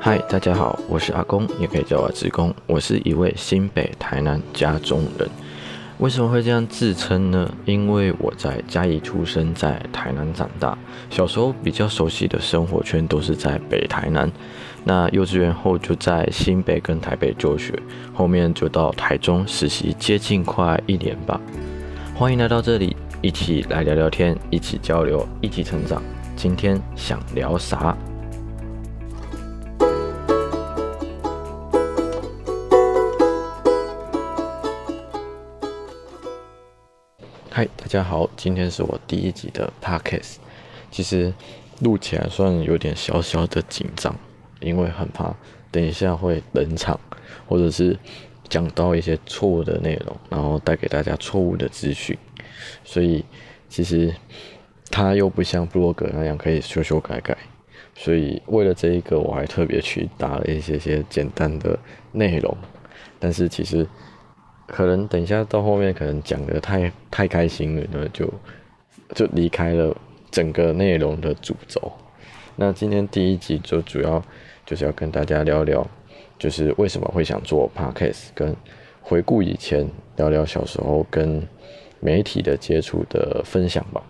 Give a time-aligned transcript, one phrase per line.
[0.00, 2.54] 嗨，大家好，我是阿公，也可以叫我职工。
[2.66, 5.28] 我是一位新北台南家中人。
[5.98, 7.54] 为什么会这样自称呢？
[7.66, 10.78] 因为我在嘉义出生，在台南长大，
[11.10, 14.32] 小时候比较熟悉的生活圈都是在北台南。
[14.82, 17.78] 那幼稚园后就在新北跟台北就学，
[18.14, 21.38] 后面就到台中实习，接近快一年吧。
[22.16, 26.00] 欢迎来到这里，一起来聊聊天，一起交流，一起成长。
[26.36, 27.98] 今天想聊啥？
[37.50, 40.36] 嗨，大家好，今天是我第一集的 podcast。
[40.92, 41.34] 其实
[41.80, 44.14] 录起来算有点小小的紧张，
[44.60, 45.34] 因为很怕
[45.72, 47.00] 等一下会冷场，
[47.48, 47.98] 或者是
[48.48, 52.16] 讲到一些错误的内容，然后带给大家错误的资讯。
[52.84, 53.24] 所以
[53.68, 54.14] 其实
[54.90, 57.36] 它又不像布洛格那样可以修修改改。
[57.94, 61.78] 所以为了这一个，我还特别去打了一些些简单的
[62.12, 62.56] 内容。
[63.18, 63.86] 但是其实。
[64.66, 68.32] 可能等一下到后面，可能讲的太太开心了，那就
[69.14, 69.94] 就离开了
[70.30, 71.92] 整个内容的主轴。
[72.56, 74.24] 那今天第一集就主要
[74.64, 75.86] 就是要跟大家聊聊，
[76.38, 78.54] 就是为什么会想做 podcast，跟
[79.00, 81.46] 回顾以前，聊聊小时候跟
[82.00, 84.02] 媒体的接触的分享吧。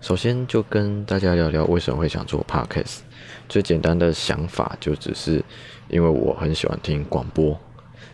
[0.00, 3.00] 首先就跟大家聊聊为什么会想做 podcast。
[3.48, 5.44] 最简单的想法就只是
[5.88, 7.58] 因为我很喜欢听广播。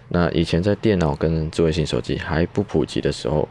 [0.08, 3.48] 那以前在电脑跟智慧型手机还不普及的时候，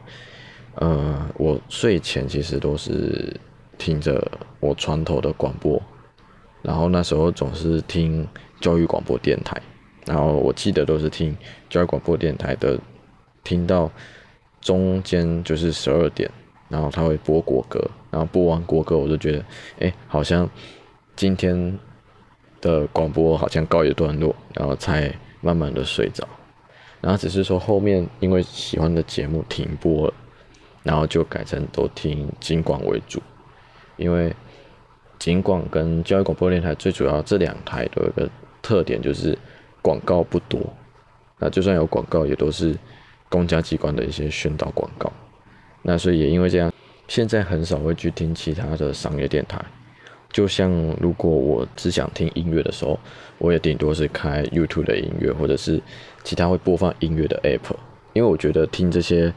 [0.75, 3.39] 呃，我睡前其实都是
[3.77, 4.25] 听着
[4.59, 5.81] 我床头的广播，
[6.61, 8.27] 然后那时候总是听
[8.59, 9.61] 教育广播电台，
[10.05, 11.35] 然后我记得都是听
[11.69, 12.79] 教育广播电台的，
[13.43, 13.91] 听到
[14.61, 16.29] 中间就是十二点，
[16.69, 17.79] 然后他会播国歌，
[18.11, 19.45] 然后播完国歌我就觉得，
[19.79, 20.49] 哎，好像
[21.15, 21.79] 今天
[22.61, 26.27] 的广播好像告一段落，然后才慢慢的睡着。
[27.01, 30.13] 然后只是说后面因为喜欢的节目停播了，
[30.81, 33.21] 然后就改成都听金广为主，
[33.97, 34.33] 因为
[35.19, 38.27] 金广跟教育广播电台最主要这两台都有个
[38.61, 39.37] 特点就是
[39.85, 40.59] 广告不多，
[41.37, 42.75] 那就算有广告也都是
[43.29, 45.13] 公家机关的一些宣导广告，
[45.83, 46.73] 那所以也因为这样，
[47.07, 49.63] 现在很少会去听其他的商业电台。
[50.31, 52.99] 就像如果我只想听音乐的时候，
[53.37, 55.79] 我也顶多是开 YouTube 的音乐，或者是
[56.23, 57.75] 其他会播放音乐的 App。
[58.13, 59.31] 因为我觉得听这些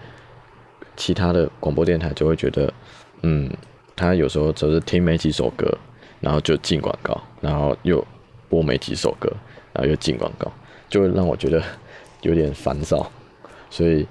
[0.96, 2.72] 其他的广播电台，就会觉得，
[3.20, 3.52] 嗯，
[3.94, 5.76] 他有时候只是听没几首歌，
[6.20, 8.02] 然后就进广告，然后又
[8.48, 9.30] 播没几首歌，
[9.78, 10.52] 然后又进广告，
[10.90, 11.62] 就会让我觉得
[12.22, 13.10] 有点烦躁。
[13.70, 14.06] 所以，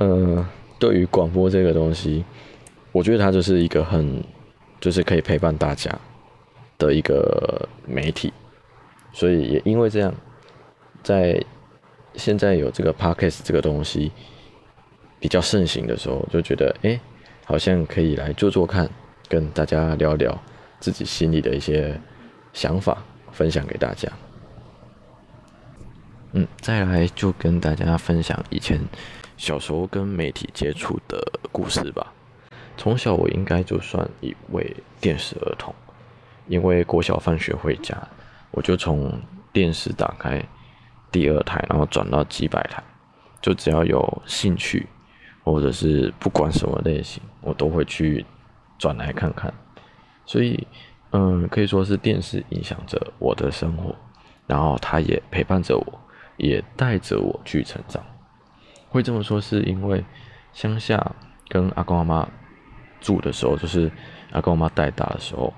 [0.00, 0.44] 嗯，
[0.78, 2.24] 对于广播这个东西，
[2.92, 4.22] 我觉得它就是一个很。
[4.80, 5.94] 就是可以陪伴大家
[6.78, 8.32] 的一个媒体，
[9.12, 10.10] 所以也因为这样，
[11.02, 11.38] 在
[12.14, 14.10] 现在有这个 podcast 这个东西
[15.18, 16.98] 比较盛行的时候，就觉得哎，
[17.44, 18.88] 好像可以来做做看，
[19.28, 20.34] 跟大家聊聊
[20.78, 21.94] 自己心里的一些
[22.54, 24.10] 想法，分享给大家。
[26.32, 28.80] 嗯，再来就跟大家分享以前
[29.36, 31.20] 小时候跟媒体接触的
[31.50, 32.12] 故事吧。
[32.76, 35.74] 从小我应该就算一位电视儿童，
[36.46, 37.96] 因为国小放学回家，
[38.52, 39.12] 我就从
[39.52, 40.42] 电视打开
[41.10, 42.82] 第二台，然后转到几百台，
[43.42, 44.86] 就只要有兴趣，
[45.42, 48.24] 或者是不管什么类型，我都会去
[48.78, 49.52] 转来看看。
[50.24, 50.66] 所以，
[51.10, 53.94] 嗯，可以说是电视影响着我的生活，
[54.46, 56.00] 然后它也陪伴着我，
[56.40, 58.04] 也带着我去成长。
[58.88, 60.04] 会这么说是因为
[60.52, 61.14] 乡下
[61.48, 62.28] 跟阿公阿妈。
[63.02, 63.90] 住的时候，就是
[64.32, 65.50] 阿公阿妈带大的时候，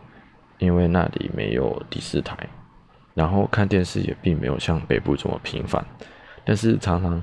[0.58, 2.38] 因为那里没有第四台，
[3.14, 5.84] 然后看电视也并没有像北部这么频繁，
[6.44, 7.20] 但是常常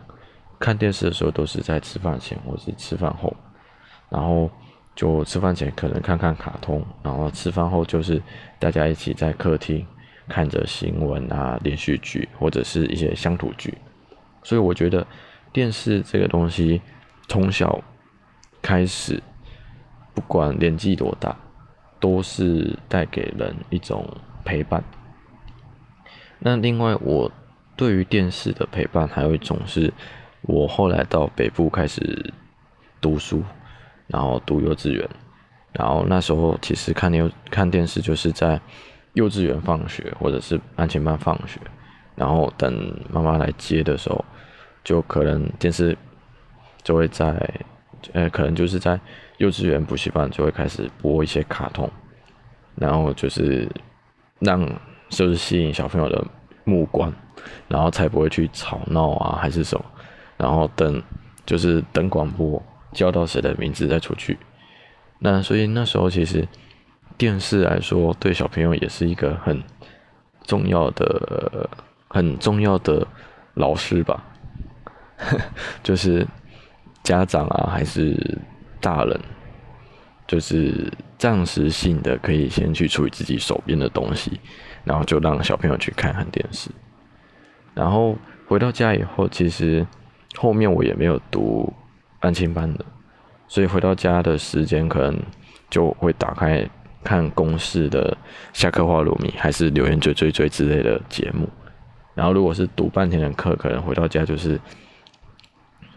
[0.59, 3.33] 看电视的时候都是在吃饭前或是吃饭后，
[4.09, 4.51] 然后
[4.93, 8.21] 就吃饭前可能看看卡通，然后吃饭后就是
[8.59, 9.87] 大家一起在客厅
[10.29, 13.77] 看着新闻啊、连续剧或者是一些乡土剧，
[14.43, 15.05] 所以我觉得
[15.51, 16.81] 电视这个东西
[17.27, 17.83] 从小
[18.61, 19.21] 开始。
[20.11, 21.33] 不管年纪多大，
[21.97, 24.05] 都是带给人一种
[24.43, 24.83] 陪伴。
[26.39, 27.31] 那另外，我
[27.77, 29.93] 对于电视的陪伴，还有一种是，
[30.41, 32.33] 我后来到北部开始
[32.99, 33.41] 读书，
[34.07, 35.09] 然后读幼稚园，
[35.71, 38.59] 然后那时候其实看电看电视就是在
[39.13, 41.59] 幼稚园放学，或者是安全班放学，
[42.15, 44.23] 然后等妈妈来接的时候，
[44.83, 45.97] 就可能电视
[46.83, 47.35] 就会在
[48.13, 48.99] 呃，可能就是在
[49.37, 51.89] 幼稚园补习班就会开始播一些卡通，
[52.75, 53.67] 然后就是
[54.39, 54.65] 让
[55.09, 56.25] 就是吸引小朋友的
[56.63, 57.11] 目光，
[57.67, 59.85] 然后才不会去吵闹啊，还是什么，
[60.37, 61.01] 然后等
[61.45, 62.61] 就是等广播
[62.93, 64.37] 叫到谁的名字再出去。
[65.19, 66.47] 那所以那时候其实
[67.19, 69.61] 电视来说，对小朋友也是一个很
[70.43, 71.69] 重要的、
[72.07, 73.05] 很重要的
[73.55, 74.23] 老师吧。
[75.83, 76.25] 就是
[77.03, 78.39] 家长啊，还是
[78.79, 79.19] 大人，
[80.25, 84.39] 就是暂时性的可以先去处理自己手边的东西，
[84.85, 86.71] 然后就让小朋友去看看电视。
[87.75, 88.17] 然后
[88.47, 89.85] 回到家以后，其实
[90.37, 91.73] 后面我也没有读
[92.21, 92.85] 安亲班的，
[93.49, 95.21] 所以回到家的时间可能
[95.69, 96.65] 就会打开
[97.03, 98.17] 看公式的
[98.53, 101.47] 下课话鲁米，还是留言追追追之类的节目。
[102.13, 104.59] 然后如果是读半天的课，可能回到家就是。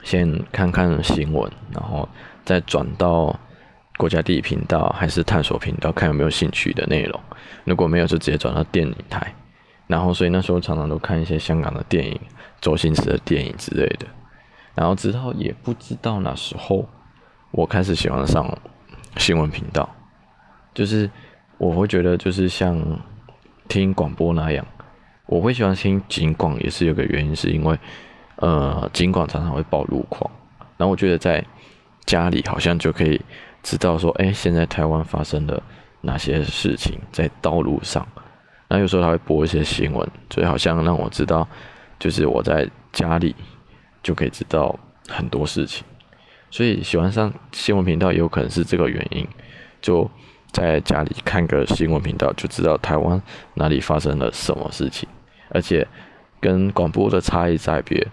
[0.04, 2.08] 先看看新闻，然后
[2.44, 3.38] 再转到
[3.96, 7.20] 国家地理频道还是探索频道，看有没有兴趣的内容。
[7.62, 9.32] 如果没有，就直接转到电影台。
[9.86, 12.20] 然后，所以那时候常常都看一些香港的电影、
[12.60, 14.06] 周星驰的电影之类的。
[14.74, 16.88] 然后，直到也不知道哪时候，
[17.52, 18.58] 我开始喜欢上
[19.18, 19.88] 新闻频道。
[20.74, 21.10] 就是
[21.58, 22.80] 我会觉得，就是像
[23.68, 24.66] 听广播那样，
[25.26, 27.78] 我会喜欢听警广，也是有个原因，是因为。
[28.36, 30.28] 呃，尽管常常会报路况，
[30.76, 31.44] 然后我觉得在
[32.06, 33.20] 家里好像就可以
[33.62, 35.62] 知道说，哎，现在台湾发生了
[36.00, 38.04] 哪些事情在道路上。
[38.68, 41.46] 那有时候他会播一些新闻，所以好像让我知道，
[42.00, 43.36] 就是我在家里
[44.02, 44.76] 就可以知道
[45.08, 45.84] 很多事情。
[46.50, 49.24] 所以喜欢上新闻频道也有可能是这个原因，
[49.80, 50.10] 就
[50.52, 53.20] 在家里看个新闻频道，就知道台湾
[53.54, 55.08] 哪里发生了什么事情，
[55.48, 55.86] 而且
[56.40, 58.06] 跟广播的差异在别。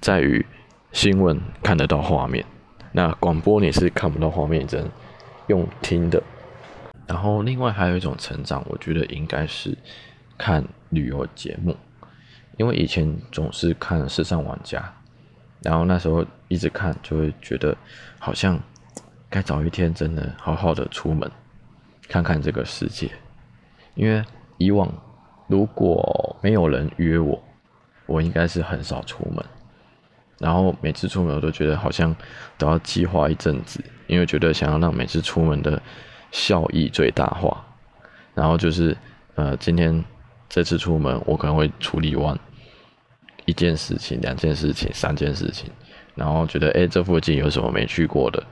[0.00, 0.46] 在于
[0.92, 2.42] 新闻看得到画面，
[2.92, 4.88] 那广播你是看不到画面，只能
[5.48, 6.22] 用听的。
[7.06, 9.76] 然后另外还有一种成长，我觉得应该是
[10.38, 11.76] 看旅游节目，
[12.56, 14.78] 因为以前总是看《时尚玩家》，
[15.60, 17.76] 然后那时候一直看，就会觉得
[18.18, 18.58] 好像
[19.28, 21.30] 该早一天真的好好的出门
[22.10, 23.08] 看看这个世界，
[23.94, 24.20] 因为
[24.58, 24.92] 以往
[25.46, 27.40] 如果没有人约我，
[28.06, 29.44] 我应该是很少出门。
[30.38, 32.14] 然后每次出门我都觉得好像
[32.58, 35.80] 都要计划一阵子，因为觉得想要让每次出门的
[36.32, 37.64] 效益最大化。
[38.34, 38.96] 然后就是
[39.36, 40.04] 呃，今天
[40.48, 42.36] 这次出门我可能会处理完
[43.44, 45.70] 一件事情、两件事情、三件事情，
[46.16, 48.42] 然后觉得哎，这附近有什么没去过的，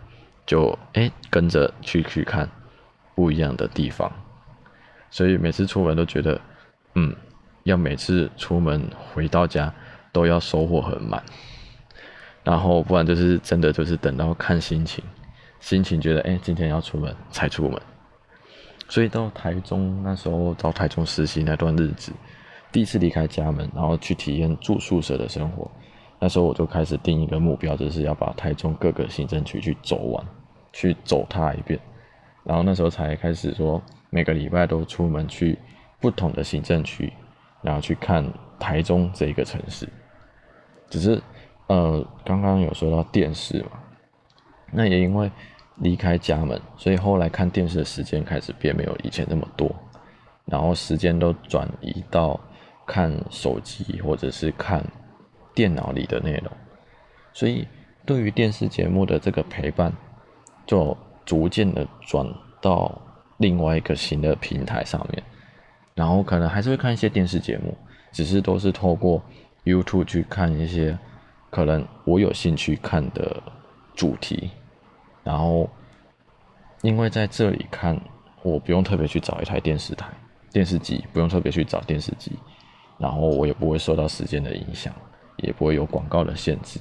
[0.47, 2.49] 就哎跟着去去看
[3.19, 4.09] 不一样的地方。
[5.11, 6.41] 所以每次出门都觉得，
[6.95, 7.13] 嗯，
[7.65, 9.75] 要每次出门回到家
[10.13, 11.21] 都要收获很满。
[12.45, 15.03] 然后不然就是真的就是等到看心情，
[15.59, 17.83] 心情觉得哎今天要出门才出门，
[18.89, 22.13] 所以到台中那时候到台中实习那段日子，
[22.71, 25.69] 第一次离开家门，然后去体验住宿舍的生活，
[26.21, 30.25] 那时候我就开始定一个目标，就是要把台中各个行政区去走完，
[30.73, 31.79] 去走它一遍，
[32.49, 33.81] 然后那时候才开始说
[34.11, 35.57] 每个礼拜都出门去
[36.01, 37.13] 不同的行政区，
[37.63, 38.29] 然后去看
[38.59, 39.89] 台中这一个城市，
[40.91, 41.23] 只是。
[41.69, 43.73] 呃，刚刚有说到电视嘛，
[44.73, 45.31] 那也因为
[45.77, 49.71] 离开家门，所以后来看电视的时间开始变没有以前那么多，
[50.47, 52.41] 然后时间都转移到
[52.87, 54.83] 看手机或者是看
[55.55, 56.51] 电脑里的内容，
[57.35, 57.69] 所以
[58.07, 59.93] 对于电视节目的这个陪伴，
[60.65, 60.97] 就
[61.29, 62.27] 逐渐的转
[62.59, 62.99] 到
[63.37, 65.23] 另外一个新的平台上面，
[65.95, 67.77] 然后可能还是会看一些电视节目，
[68.13, 69.23] 只是都是透过
[69.63, 70.99] YouTube 去看一些。
[71.51, 73.43] 可能我有兴趣看的
[73.95, 74.51] 主题，
[75.25, 75.69] 然后
[76.83, 77.99] 因为在这里看，
[78.43, 80.09] 我不用特别去找一台电视台、
[80.51, 82.33] 电视机，不用特别去找电视机，
[82.99, 84.93] 然后我也不会受到时间的影响，
[85.39, 86.81] 也不会有广告的限制，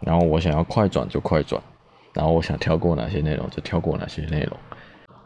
[0.00, 1.62] 然后我想要快转就快转，
[2.16, 4.56] 然后我想跳过哪些内容就跳过哪些内容，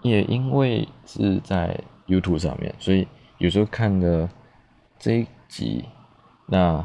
[0.02, 1.74] 也因为是在
[2.06, 4.28] YouTube 上面，所以有时候看的
[4.98, 5.86] 这一集，
[6.46, 6.84] 那。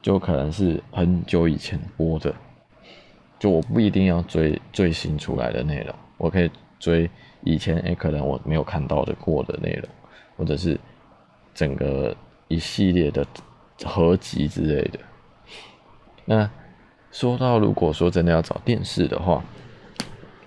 [0.00, 2.32] 就可能是很久以前播的，
[3.36, 6.48] 就我不一定要追最新出来的内容，我可以
[6.78, 7.10] 追
[7.42, 9.88] 以前诶可能我没有看到的过的内容，
[10.36, 10.78] 或者是
[11.52, 13.26] 整个一系列的
[13.84, 15.00] 合集之类的。
[16.24, 16.48] 那
[17.10, 19.42] 说到如果说真的要找电视的话，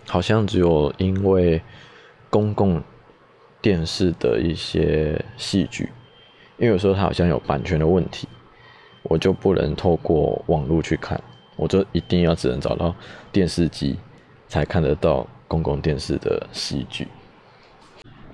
[0.08, 1.62] 好像只有因为
[2.30, 2.82] 公共
[3.62, 5.90] 电视的一些戏剧，
[6.58, 8.28] 因为有时候它好像有版权的问题。
[9.04, 11.20] 我就不能透过网络去看，
[11.56, 12.94] 我就一定要只能找到
[13.32, 13.98] 电视机
[14.48, 17.08] 才看得到公共电视的戏剧。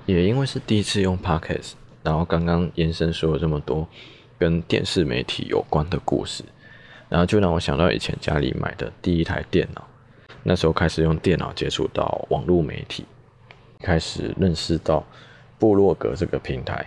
[0.06, 3.88] 也因为是第一次用 Podcast，然后刚刚延伸说了这么多
[4.38, 6.44] 跟电视媒体有关的故事，
[7.10, 9.86] 然后就让我想到以前家里买的第一台电脑，
[10.44, 13.06] 那时候开始用电脑接触到网络媒体，
[13.80, 15.06] 开始认识到
[15.60, 16.86] 部落格这个平台，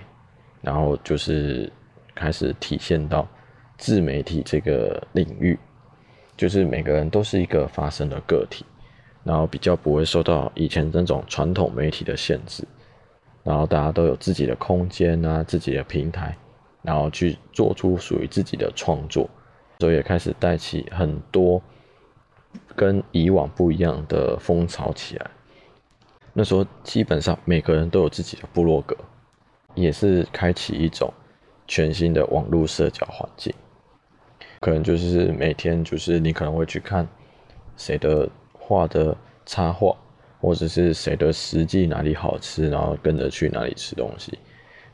[0.61, 1.73] 然后就是
[2.15, 3.27] 开始体现到
[3.79, 5.59] 自媒体这个领域，
[6.37, 8.65] 就是每个人都是一个发声的个体，
[9.25, 12.63] 然后比较不会受到以前那种传统媒体的限制。
[13.43, 16.37] 然后大家都有自己的空间啊，自己的平台，
[16.83, 19.29] 然后去做出属于自己的创作，
[19.81, 21.61] 所以也开始带起很多
[22.77, 25.31] 跟以往不一样的风潮起来。
[26.33, 28.97] 那时候基本上每个人都有自己的部落格，
[29.75, 31.13] 也是开启一种
[31.67, 33.53] 全新的网络社交环境。
[34.61, 37.09] 可能就是每天就是你可能会去看
[37.77, 39.97] 谁的画的插画。
[40.43, 44.39] 或者是谁的实际哪里好吃，然后跟着去哪里吃东西，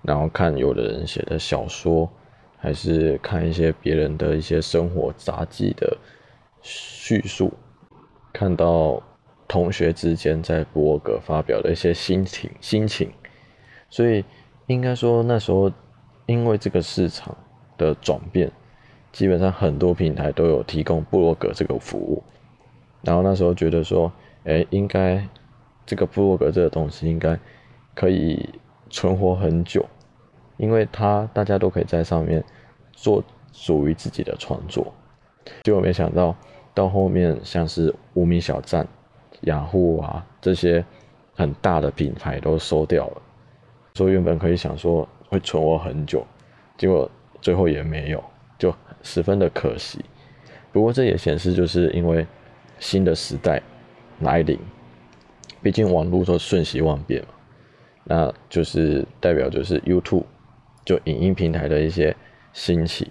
[0.02, 2.11] 然后看有的人写的小说，
[2.57, 5.97] 还是看一些别人的一些生活杂记的
[6.63, 7.53] 叙述，
[8.33, 9.03] 看到
[9.47, 13.11] 同学之间在博格发表的一些心情心情，
[13.89, 14.25] 所以
[14.67, 15.71] 应该说那时候
[16.27, 17.37] 因为这个市场
[17.79, 18.51] 的转变，
[19.13, 22.23] 基本上很多平台都有提供布洛格这个服务，
[23.03, 24.13] 然后那时候觉得说。
[24.49, 25.27] 哎，应该
[25.85, 27.37] 这个布洛格这个东西应该
[27.97, 28.49] 可以
[28.91, 29.85] 存活很久，
[30.57, 32.43] 因为它大家都可以在上面
[32.93, 33.23] 做
[33.53, 34.93] 属于自己的创作。
[35.63, 36.35] 结果没想到
[36.75, 38.87] 到后面像是无名小站、
[39.43, 40.85] 雅虎啊这些
[41.35, 43.23] 很大的品牌都收掉了，
[43.95, 46.27] 所以原本可以想说会存活很久，
[46.77, 47.11] 结果
[47.41, 48.23] 最后也没有，
[48.59, 50.05] 就十分的可惜。
[50.73, 52.27] 不过这也显示就是因为
[52.79, 53.63] 新的时代。
[54.21, 54.59] 来临，
[55.63, 57.29] 毕竟网络都瞬息万变嘛，
[58.05, 60.25] 那就是代表就是 YouTube
[60.87, 62.16] 就影音平台的一些
[62.55, 63.11] 兴起，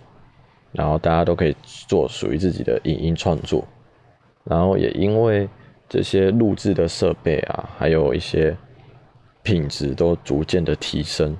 [0.72, 3.63] 然后大家都可以做属于自己的影音创作，
[4.46, 5.48] 然后也因为
[5.88, 8.58] 这些录制的设备啊，还有一些
[9.44, 11.38] 品质都逐渐的提升，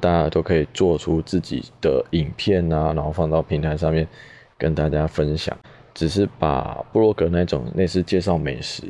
[0.00, 4.08] 大家都可以做出自己的影片啊，然后放到平台上面
[4.56, 5.56] 跟大家分享。
[5.94, 8.84] 只是把布洛格那种类似介绍美食，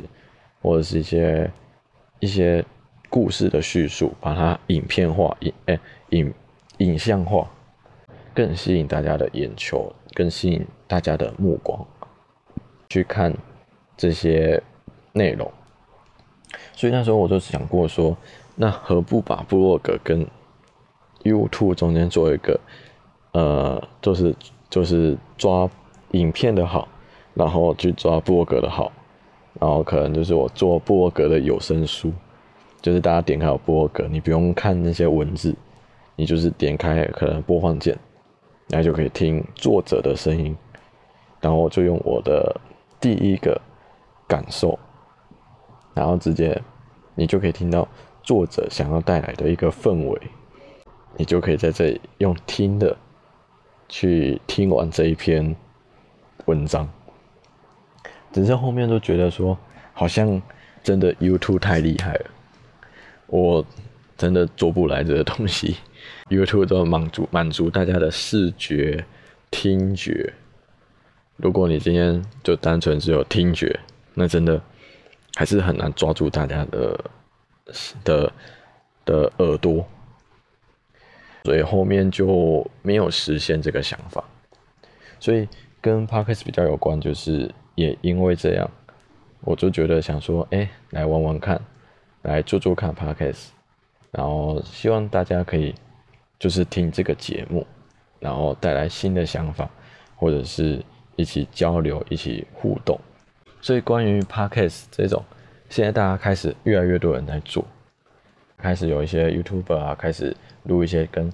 [0.60, 1.50] 或者是一些
[2.20, 2.62] 一些
[3.08, 5.80] 故事的叙述，把它影片化、影哎
[6.10, 6.30] 影
[6.78, 7.48] 影像化，
[8.34, 11.86] 更吸引大家的眼球，更吸引大家的目光
[12.88, 13.32] 去看
[13.96, 14.62] 这些
[15.12, 15.50] 内容。
[16.72, 18.16] 所以那时候我就想过说，
[18.56, 20.26] 那何不把布洛格跟
[21.22, 22.60] YouTube 中间做一个，
[23.32, 24.34] 呃，就是
[24.70, 25.68] 就是抓
[26.12, 26.88] 影片的好。
[27.34, 28.90] 然后去抓布洛格的好，
[29.60, 32.12] 然后可能就是我做布洛格的有声书，
[32.82, 35.54] 就是大家点开我布洛格，你不用看那些文字，
[36.18, 37.96] 你就是点开可能播放键，
[38.70, 40.56] 然后就可以听作者的声音，
[41.40, 42.60] 然后就用我的
[43.00, 43.58] 第一个
[44.26, 44.76] 感受，
[45.94, 46.60] 然后直接
[47.14, 47.86] 你就可以听到
[48.24, 50.20] 作者想要带来的一个氛围，
[51.16, 52.96] 你就可以在这里用听的
[53.88, 55.54] 去听完这一篇
[56.46, 56.90] 文章。
[58.32, 59.56] 只是后面都觉得说，
[59.92, 60.42] 好像
[60.82, 62.26] 真的 YouTube 太厉害了，
[63.28, 63.64] 我
[64.16, 65.76] 真的做不来这个东西。
[66.28, 69.04] YouTube 都满足满足大家的视觉、
[69.50, 70.32] 听觉。
[71.36, 73.78] 如果你今天就单纯只有听觉，
[74.14, 74.60] 那真的
[75.34, 77.04] 还是很难抓住大家的
[78.04, 78.32] 的
[79.04, 79.86] 的耳朵。
[81.44, 84.24] 所以后面就没有实现这个想法。
[85.20, 85.48] 所以
[85.80, 87.50] 跟 Podcast 比较有关就是。
[87.78, 88.68] 也因为这样，
[89.42, 91.62] 我就觉得想说，哎，来玩玩看，
[92.22, 93.50] 来做做看 podcast，
[94.10, 95.72] 然后希望大家可以
[96.38, 97.66] 就是听这个节目，
[98.20, 99.68] 然后带来新的想法，
[100.16, 100.84] 或者是
[101.16, 102.98] 一起交流、一起互动。
[103.60, 105.24] 所以关于 podcast 这种，
[105.68, 107.64] 现在大家开始越来越多人在做，
[108.56, 111.32] 开始有一些 YouTuber 啊，开始录一些跟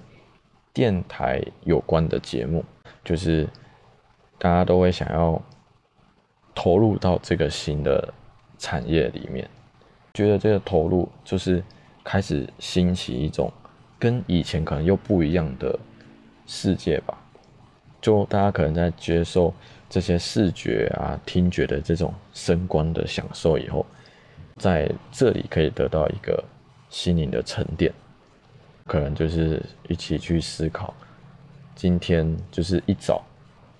[0.73, 2.63] 电台有关的节目，
[3.03, 3.47] 就是
[4.37, 5.41] 大家都会想要。
[6.57, 8.13] 投入到这个新的
[8.57, 9.45] 产业里面，
[10.13, 11.61] 觉得这个投入就是
[12.01, 13.51] 开始兴起一种
[14.05, 15.79] 跟以前可能又不一样的
[16.45, 17.17] 世界吧。
[17.99, 19.51] 就大家可能在接受
[19.89, 23.83] 这些视觉啊、听觉的这种声光的享受以后，
[24.57, 26.43] 在这里可以得到一个
[26.87, 27.91] 心灵的沉淀，
[28.85, 30.93] 可能就是一起去思考。
[31.73, 33.23] 今天就是一早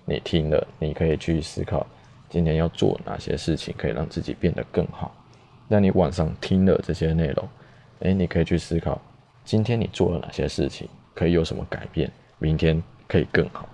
[0.04, 1.86] 你听了，你可以去思考。
[2.28, 5.14] 今天要做哪些事情可以让自己变得更好。
[5.68, 7.48] 那你晚上听了这些内容，
[8.00, 9.00] 诶，你可以去思考，
[9.46, 13.68] 今天你做了哪些事情可以有什么改变，明天可以更好。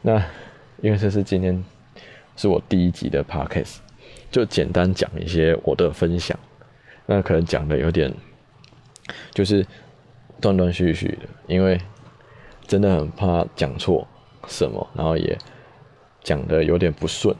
[0.00, 0.24] 那
[0.80, 1.62] 因为这是今天
[2.36, 3.78] 是我第一集的 podcast，
[4.30, 6.38] 就简单讲一些我的分享。
[7.06, 8.14] 那可能讲的有点
[9.32, 9.66] 就是
[10.40, 11.80] 断断续续的，因为
[12.68, 14.06] 真的很怕讲错
[14.46, 15.36] 什么，然后也
[16.22, 17.36] 讲的有点不顺。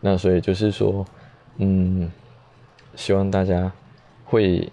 [0.00, 1.06] 那所以就是说，
[1.58, 2.10] 嗯，
[2.96, 3.72] 希望大家
[4.24, 4.70] 会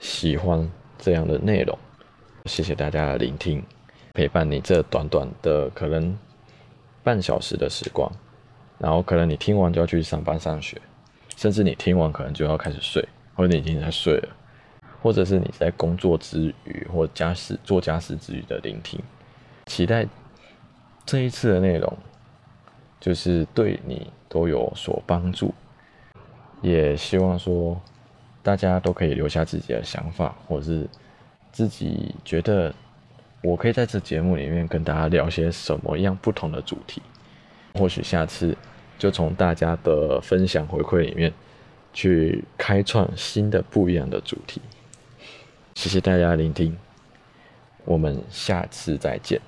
[0.00, 0.70] 喜欢
[1.00, 1.76] 这样的内容。
[2.44, 3.60] 谢谢大家的聆听，
[4.14, 6.16] 陪伴你这短短的可能
[7.02, 8.08] 半小时的时光，
[8.78, 10.80] 然后可能你听完就要去上班上学，
[11.36, 13.02] 甚至你听完可能就要开始睡。
[13.36, 14.28] 或者你已经在睡了，
[15.00, 19.00] 或者是你在工作之余或家事做家事之余的聆听，
[19.64, 20.06] 期待
[21.06, 21.96] 这一次的内容
[23.00, 25.54] 就是对你都有所帮助，
[26.60, 27.80] 也希望说
[28.42, 30.88] 大家都可以留下自己的想法，或是
[31.52, 32.74] 自己觉得
[33.42, 37.02] 我可以在这节目里面跟大家聊些什么样不同的主题，
[37.74, 38.56] 或许下次
[38.98, 41.32] 就从大家的分享回馈里面。
[41.92, 44.60] 去开创新的不一样的主题。
[45.74, 46.78] 谢谢大家聆听，
[47.84, 49.40] 我们下次再见，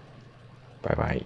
[0.81, 1.21] 拜拜。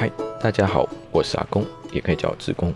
[0.00, 0.10] 嗨，
[0.40, 2.72] 大家好，我是阿公，也可以叫我志工，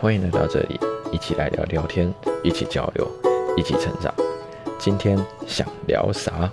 [0.00, 0.78] 欢迎来到这里，
[1.12, 2.12] 一起来聊聊天，
[2.42, 3.08] 一起交流，
[3.56, 4.12] 一起成长。
[4.78, 6.50] 今天想聊啥？